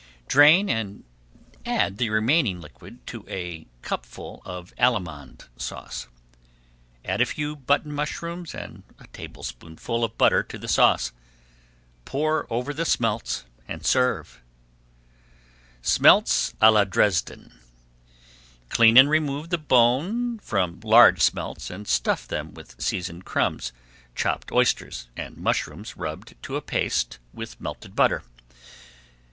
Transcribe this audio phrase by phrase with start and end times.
[0.27, 1.03] Drain, and
[1.63, 6.07] add the remaining liquid to a cupful of Allemande Sauce.
[7.05, 11.11] Add a few button mushrooms and a tablespoonful of butter to the sauce.
[12.03, 14.41] Pour over the smelts and serve.
[15.83, 17.59] SMELTS À LA DRESDEN
[18.69, 23.71] Clean and remove the bone from large smelts and stuff them with seasoned crumbs,
[24.15, 28.23] chopped oysters, and mushrooms rubbed to a paste with melted butter.